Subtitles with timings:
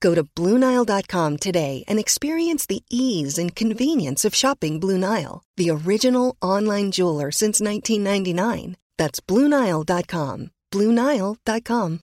[0.00, 5.70] Go to BlueNile.com today and experience the ease and convenience of shopping Blue Nile, the
[5.70, 8.76] original online jeweler since 1999.
[8.98, 10.50] That's BlueNile.com.
[10.72, 12.00] BlueNile.com.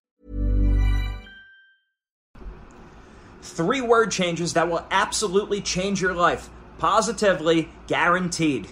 [3.42, 6.50] Three word changes that will absolutely change your life.
[6.80, 8.68] Positively guaranteed.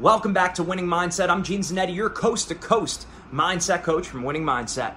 [0.00, 1.28] Welcome back to Winning Mindset.
[1.28, 4.94] I'm Gene Zanetti, your coast to coast mindset coach from Winning Mindset.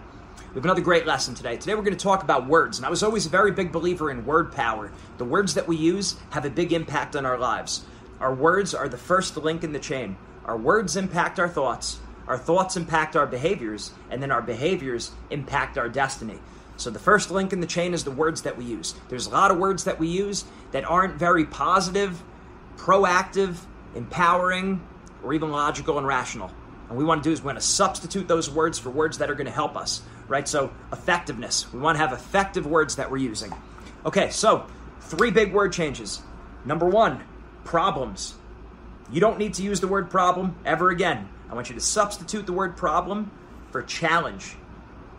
[0.49, 1.57] We have another great lesson today.
[1.57, 4.11] Today we're going to talk about words, and I was always a very big believer
[4.11, 4.91] in word power.
[5.17, 7.85] The words that we use have a big impact on our lives.
[8.19, 10.15] Our words are the first link in the chain.
[10.45, 15.77] Our words impact our thoughts, our thoughts impact our behaviors, and then our behaviors impact
[15.77, 16.39] our destiny.
[16.77, 18.95] So the first link in the chain is the words that we use.
[19.09, 22.21] There's a lot of words that we use that aren't very positive,
[22.77, 23.57] proactive,
[23.95, 24.81] empowering,
[25.23, 26.51] or even logical and rational.
[26.89, 29.29] And we want to do is we want to substitute those words for words that
[29.31, 30.47] are going to help us, right?
[30.47, 31.71] So effectiveness.
[31.73, 33.53] We want to have effective words that we're using.
[34.05, 34.65] Okay, so
[35.01, 36.21] three big word changes.
[36.65, 37.23] Number one,
[37.63, 38.35] problems.
[39.11, 41.29] You don't need to use the word problem ever again.
[41.49, 43.31] I want you to substitute the word problem
[43.71, 44.55] for challenge.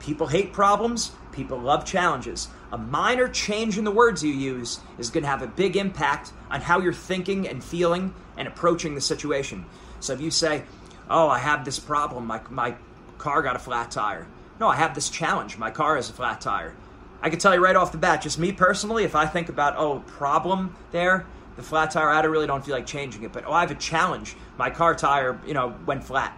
[0.01, 2.49] People hate problems, people love challenges.
[2.73, 6.33] A minor change in the words you use is going to have a big impact
[6.51, 9.65] on how you're thinking and feeling and approaching the situation.
[10.01, 10.65] So if you say,
[11.09, 12.75] Oh, I have this problem, my, my
[13.19, 14.27] car got a flat tire.
[14.61, 16.75] No, I have this challenge, my car has a flat tire.
[17.21, 19.77] I can tell you right off the bat, just me personally, if I think about,
[19.77, 21.27] oh, problem there,
[21.57, 23.33] the flat tire, I really don't feel like changing it.
[23.33, 24.37] But oh, I have a challenge.
[24.59, 26.37] My car tire, you know, went flat.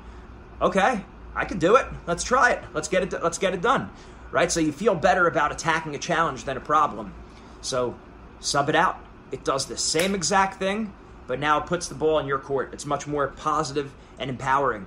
[0.61, 1.05] Okay,
[1.35, 1.87] I can do it.
[2.07, 2.63] Let's try it.
[2.75, 3.23] Let's get it.
[3.23, 3.91] Let's get it done.
[4.31, 4.51] Right.
[4.51, 7.15] So you feel better about attacking a challenge than a problem.
[7.61, 7.97] So
[8.41, 8.99] sub it out.
[9.33, 10.93] It does the same exact thing,
[11.27, 12.71] but now it puts the ball in your court.
[12.73, 14.87] It's much more positive and empowering.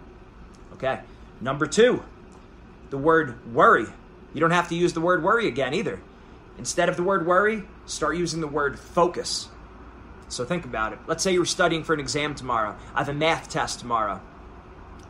[0.73, 1.01] Okay.
[1.41, 2.03] Number two,
[2.90, 3.86] the word worry.
[4.34, 6.00] You don't have to use the word worry again either.
[6.58, 9.48] Instead of the word worry, start using the word focus.
[10.28, 11.00] So think about it.
[11.08, 12.76] Let's say you're studying for an exam tomorrow.
[12.94, 14.22] I have a math test tomorrow.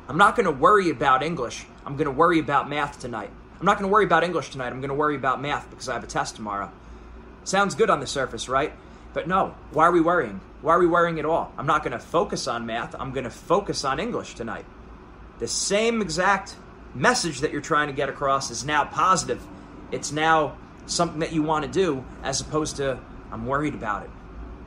[0.07, 1.65] I'm not going to worry about English.
[1.85, 3.29] I'm going to worry about math tonight.
[3.59, 4.67] I'm not going to worry about English tonight.
[4.67, 6.71] I'm going to worry about math because I have a test tomorrow.
[7.43, 8.73] Sounds good on the surface, right?
[9.13, 10.39] But no, why are we worrying?
[10.61, 11.51] Why are we worrying at all?
[11.57, 12.95] I'm not going to focus on math.
[12.97, 14.65] I'm going to focus on English tonight.
[15.39, 16.55] The same exact
[16.93, 19.41] message that you're trying to get across is now positive.
[19.91, 22.99] It's now something that you want to do as opposed to
[23.31, 24.09] I'm worried about it.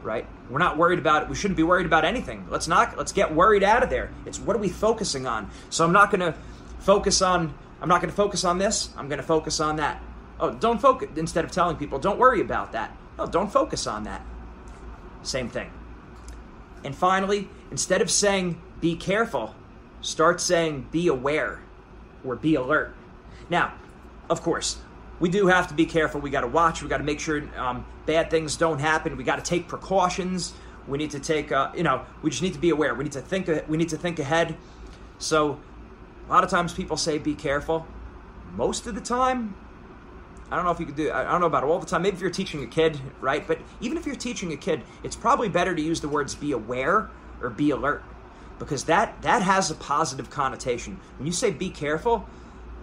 [0.03, 0.27] Right?
[0.51, 1.29] We're not worried about it.
[1.29, 2.47] We shouldn't be worried about anything.
[2.51, 4.11] Let's not let's get worried out of there.
[4.27, 5.51] It's what are we focusing on?
[5.71, 6.35] So I'm not going to
[6.81, 8.91] focus on I'm not going to focus on this.
[8.97, 10.01] I'm going to focus on that.
[10.41, 12.97] Oh, don't focus instead of telling people don't worry about that.
[13.19, 14.25] No, don't focus on that.
[15.23, 15.71] Same thing.
[16.85, 19.55] And finally, instead of saying be careful,
[20.01, 21.61] start saying be aware
[22.25, 22.95] or be alert.
[23.51, 23.75] Now,
[24.31, 24.79] of course,
[25.21, 26.21] we do have to be careful.
[26.21, 26.83] We got to watch.
[26.83, 29.17] We got to make sure um, bad things don't happen.
[29.17, 30.53] We got to take precautions.
[30.89, 32.95] We need to take, uh, you know, we just need to be aware.
[32.95, 33.49] We need to think.
[33.69, 34.57] We need to think ahead.
[35.19, 35.61] So,
[36.27, 37.87] a lot of times people say be careful.
[38.55, 39.55] Most of the time,
[40.51, 41.13] I don't know if you could do.
[41.13, 42.03] I don't know about all the time.
[42.03, 43.47] Maybe if you're teaching a kid, right?
[43.47, 46.53] But even if you're teaching a kid, it's probably better to use the words be
[46.53, 47.11] aware
[47.41, 48.03] or be alert
[48.63, 51.01] because that that has a positive connotation.
[51.19, 52.29] When you say be careful,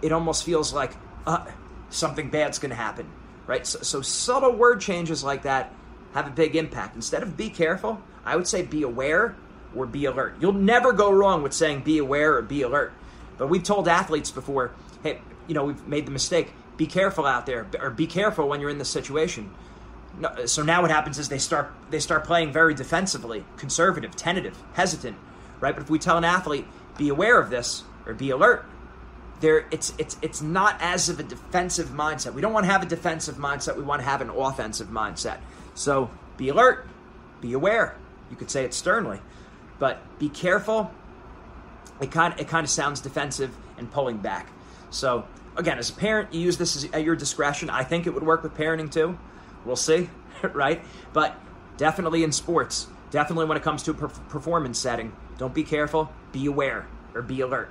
[0.02, 0.92] it almost feels like
[1.26, 1.46] uh,
[1.88, 3.10] something bad's going to happen,
[3.46, 3.66] right?
[3.66, 5.72] So, so, subtle word changes like that
[6.12, 6.96] have a big impact.
[6.96, 9.36] Instead of be careful, I would say be aware
[9.74, 10.36] or be alert.
[10.38, 12.92] You'll never go wrong with saying be aware or be alert.
[13.38, 14.72] But we've told athletes before,
[15.02, 16.52] hey, you know, we've made the mistake.
[16.76, 19.50] Be careful out there, or be careful when you're in this situation.
[20.18, 24.62] No, so now what happens is they start they start playing very defensively, conservative, tentative,
[24.74, 25.16] hesitant,
[25.60, 25.74] right?
[25.74, 26.66] But if we tell an athlete,
[26.96, 28.64] be aware of this or be alert,
[29.40, 32.34] there it's it's it's not as of a defensive mindset.
[32.34, 33.76] We don't want to have a defensive mindset.
[33.76, 35.38] We want to have an offensive mindset.
[35.74, 36.86] So be alert,
[37.40, 37.96] be aware.
[38.30, 39.20] You could say it sternly,
[39.78, 40.90] but be careful.
[42.00, 44.50] It kind of, it kind of sounds defensive and pulling back.
[44.90, 45.26] So
[45.56, 47.70] again, as a parent, you use this at your discretion.
[47.70, 49.18] I think it would work with parenting too.
[49.64, 50.10] We'll see,
[50.52, 50.82] right?
[51.12, 51.38] But
[51.76, 56.46] definitely in sports, definitely when it comes to a performance setting, don't be careful, be
[56.46, 57.70] aware or be alert.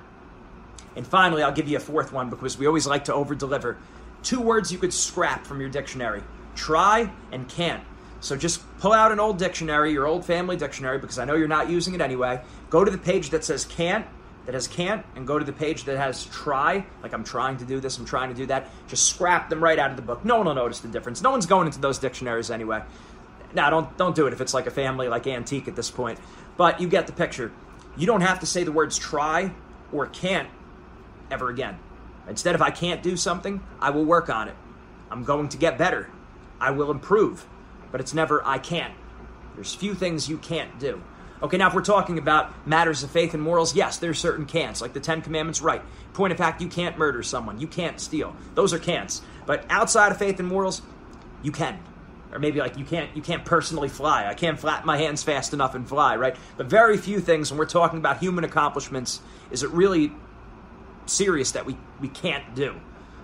[0.96, 3.78] And finally, I'll give you a fourth one because we always like to over deliver.
[4.22, 6.22] Two words you could scrap from your dictionary
[6.56, 7.82] try and can't.
[8.20, 11.48] So just pull out an old dictionary, your old family dictionary, because I know you're
[11.48, 12.42] not using it anyway.
[12.68, 14.04] Go to the page that says can't,
[14.44, 17.64] that has can't, and go to the page that has try, like I'm trying to
[17.64, 18.68] do this, I'm trying to do that.
[18.88, 20.24] Just scrap them right out of the book.
[20.24, 21.22] No one will notice the difference.
[21.22, 22.82] No one's going into those dictionaries anyway.
[23.52, 26.18] Now, don't don't do it if it's like a family like antique at this point.
[26.56, 27.52] But you get the picture.
[27.96, 29.52] You don't have to say the words try
[29.92, 30.48] or can't
[31.30, 31.78] ever again.
[32.28, 34.54] Instead, if I can't do something, I will work on it.
[35.10, 36.10] I'm going to get better.
[36.60, 37.46] I will improve.
[37.90, 38.94] But it's never I can't.
[39.54, 41.02] There's few things you can't do.
[41.42, 44.82] Okay, now if we're talking about matters of faith and morals, yes, there's certain can'ts,
[44.82, 45.82] like the Ten Commandments, right.
[46.12, 48.36] Point of fact, you can't murder someone, you can't steal.
[48.54, 49.22] Those are can'ts.
[49.46, 50.82] But outside of faith and morals,
[51.42, 51.78] you can.
[52.32, 54.26] Or maybe like you can't you can't personally fly.
[54.26, 56.36] I can't flap my hands fast enough and fly, right?
[56.56, 60.12] But very few things when we're talking about human accomplishments is it really
[61.06, 62.80] serious that we, we can't do.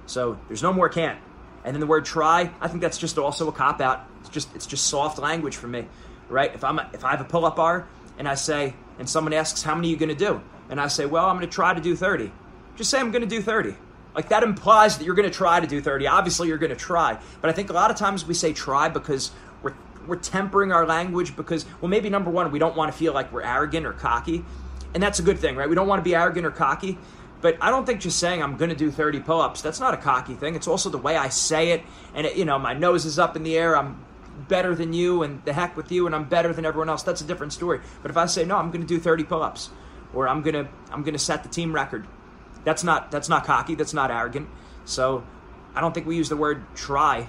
[0.06, 1.20] So there's no more can't.
[1.64, 4.06] And then the word try, I think that's just also a cop out.
[4.20, 5.87] It's just it's just soft language for me,
[6.29, 6.55] right?
[6.55, 7.88] If I'm a, if I have a pull up bar
[8.19, 10.88] and I say and someone asks how many are you going to do, and I
[10.88, 12.32] say, well, I'm going to try to do 30.
[12.76, 13.75] Just say I'm going to do 30.
[14.17, 16.07] Like that implies that you're going to try to do 30.
[16.07, 18.89] Obviously, you're going to try, but I think a lot of times we say try
[18.89, 19.31] because
[19.63, 19.75] we're
[20.07, 23.31] we're tempering our language because well, maybe number one, we don't want to feel like
[23.31, 24.43] we're arrogant or cocky,
[24.95, 25.69] and that's a good thing, right?
[25.69, 26.99] We don't want to be arrogant or cocky.
[27.43, 29.99] But I don't think just saying I'm going to do 30 pull-ups, that's not a
[29.99, 30.55] cocky thing.
[30.55, 31.83] It's also the way I say it
[32.15, 33.77] and it, you know, my nose is up in the air.
[33.77, 34.05] I'm
[34.49, 37.03] better than you and the heck with you and I'm better than everyone else.
[37.03, 37.81] That's a different story.
[38.01, 39.71] But if I say no, I'm going to do 30 pull-ups
[40.15, 42.07] or I'm going to I'm going to set the team record.
[42.67, 44.51] That's not that's not cocky, that's not arrogant.
[44.85, 45.25] So
[45.75, 47.29] I don't think we use the word try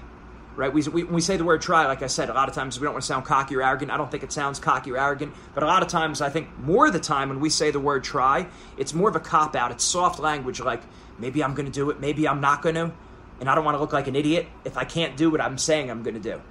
[0.57, 0.73] right?
[0.73, 2.79] We, we, when we say the word try, like I said, a lot of times
[2.79, 3.91] we don't want to sound cocky or arrogant.
[3.91, 6.57] I don't think it sounds cocky or arrogant, but a lot of times, I think
[6.57, 9.55] more of the time when we say the word try, it's more of a cop
[9.55, 9.71] out.
[9.71, 10.81] It's soft language, like
[11.19, 12.91] maybe I'm going to do it, maybe I'm not going to,
[13.39, 15.59] and I don't want to look like an idiot if I can't do what I'm
[15.59, 16.41] saying I'm going to do.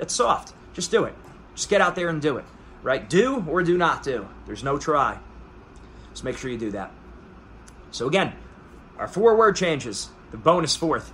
[0.00, 0.52] It's soft.
[0.74, 1.14] Just do it.
[1.54, 2.44] Just get out there and do it,
[2.82, 3.08] right?
[3.08, 4.26] Do or do not do.
[4.46, 5.16] There's no try.
[6.14, 6.90] So make sure you do that.
[7.94, 8.32] So again,
[8.98, 10.08] our four word changes.
[10.32, 11.12] The bonus fourth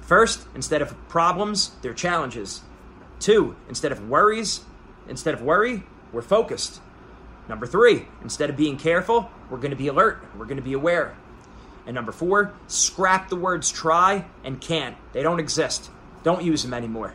[0.00, 2.62] First, instead of problems, they're challenges.
[3.20, 4.62] Two, instead of worries,
[5.08, 6.80] instead of worry, we're focused.
[7.48, 10.24] Number three, instead of being careful, we're going to be alert.
[10.36, 11.14] We're going to be aware.
[11.86, 14.96] And number four, scrap the words try and can't.
[15.12, 15.90] They don't exist.
[16.22, 17.14] Don't use them anymore.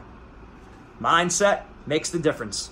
[1.01, 2.69] Mindset makes the difference.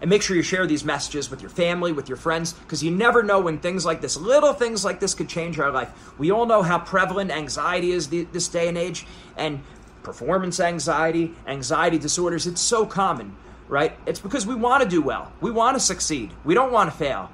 [0.00, 2.90] And make sure you share these messages with your family, with your friends, because you
[2.90, 5.90] never know when things like this, little things like this, could change our life.
[6.18, 9.62] We all know how prevalent anxiety is this day and age, and
[10.02, 12.46] performance anxiety, anxiety disorders.
[12.46, 13.34] It's so common,
[13.68, 13.96] right?
[14.06, 16.96] It's because we want to do well, we want to succeed, we don't want to
[16.96, 17.30] fail.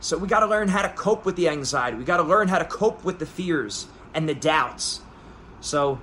[0.00, 1.96] So we got to learn how to cope with the anxiety.
[1.96, 5.00] We got to learn how to cope with the fears and the doubts.
[5.60, 6.00] So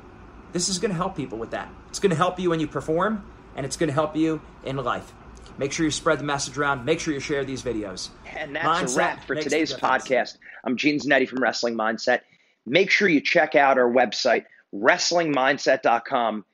[0.54, 1.70] this is going to help people with that.
[1.90, 3.26] It's going to help you when you perform,
[3.56, 5.14] and it's going to help you in life.
[5.60, 6.86] Make sure you spread the message around.
[6.86, 8.12] Make sure you share these videos.
[8.34, 10.38] And that's Mindset a wrap for today's podcast.
[10.64, 12.22] I'm Gene Zanetti from Wrestling Mindset.
[12.66, 16.46] Make sure you check out our website, wrestlingmindset.com.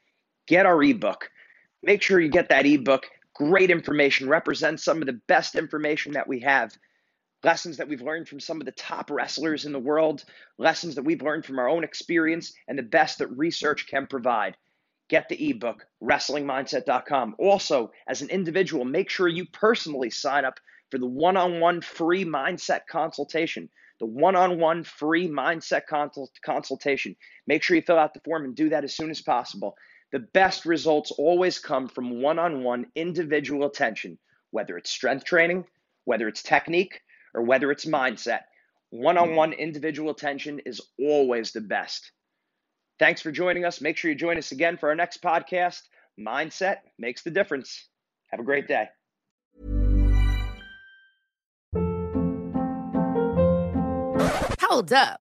[0.47, 1.29] Get our ebook.
[1.83, 3.05] Make sure you get that ebook.
[3.35, 6.75] Great information, represents some of the best information that we have.
[7.43, 10.25] Lessons that we've learned from some of the top wrestlers in the world,
[10.57, 14.57] lessons that we've learned from our own experience, and the best that research can provide
[15.09, 17.35] get the ebook, wrestlingmindset.com.
[17.37, 20.59] Also, as an individual, make sure you personally sign up
[20.91, 23.69] for the one on one free mindset consultation.
[23.99, 25.83] The one on one free mindset
[26.43, 27.15] consultation.
[27.47, 29.77] Make sure you fill out the form and do that as soon as possible.
[30.11, 34.17] The best results always come from one on one individual attention,
[34.51, 35.65] whether it's strength training,
[36.03, 37.01] whether it's technique,
[37.33, 38.41] or whether it's mindset.
[38.89, 42.11] One on one individual attention is always the best.
[42.97, 43.81] Thanks for joining us.
[43.81, 45.81] Make sure you join us again for our next podcast.
[46.19, 47.89] Mindset makes the difference.
[48.31, 48.87] Have a great day.
[54.61, 55.24] Hold up.